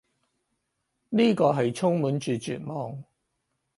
[1.09, 3.03] 呢個係充滿住絕望